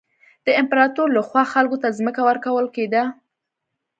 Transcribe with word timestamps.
د 0.45 0.47
امپراتور 0.61 1.07
له 1.17 1.21
خوا 1.27 1.43
خلکو 1.53 1.77
ته 1.83 1.95
ځمکه 1.99 2.21
ورکول 2.29 2.65
کېده. 2.75 3.03